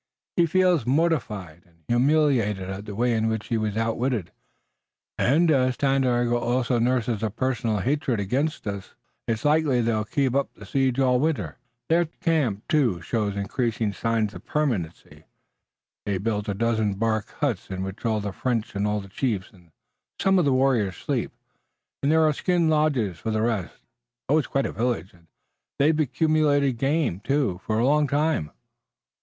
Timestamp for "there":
22.11-22.23